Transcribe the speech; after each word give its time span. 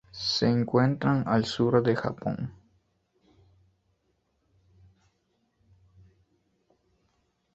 Se 0.13 0.47
encuentran 0.49 1.25
al 1.27 1.45
sur 1.45 1.83
del 1.83 1.95
Japón. 1.95 2.51